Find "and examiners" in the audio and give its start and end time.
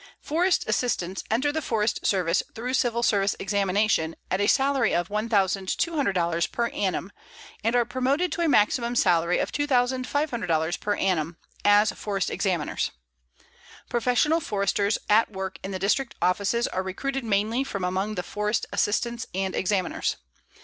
19.35-20.17